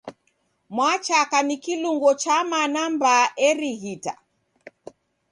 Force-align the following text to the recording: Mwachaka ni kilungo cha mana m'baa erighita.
Mwachaka 0.69 1.37
ni 1.47 1.55
kilungo 1.63 2.11
cha 2.21 2.37
mana 2.51 2.81
m'baa 2.91 3.25
erighita. 3.47 4.13